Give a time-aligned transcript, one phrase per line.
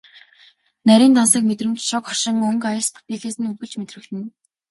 [0.87, 4.27] Нарийн тансаг мэдрэмж, шог хошин өнгө аяс бүтээлээс нь үргэлж мэдрэгдэнэ.